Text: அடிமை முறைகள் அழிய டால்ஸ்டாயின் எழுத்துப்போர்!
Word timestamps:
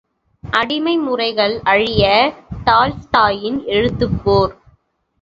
அடிமை 0.43 0.97
முறைகள் 0.97 1.61
அழிய 1.65 2.03
டால்ஸ்டாயின் 2.65 3.61
எழுத்துப்போர்! 3.71 4.53